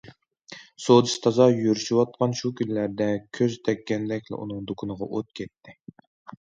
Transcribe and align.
سودىسى 0.85 1.19
تازا 1.25 1.47
يۈرۈشۈۋاتقان 1.57 2.33
شۇ 2.41 2.51
كۈنلەردە، 2.63 3.09
كۆز 3.41 3.59
تەگكەندەكلا 3.69 4.43
ئۇنىڭ 4.43 4.67
دۇكىنىغا 4.73 5.13
ئوت 5.15 5.31
كەتتى. 5.43 5.81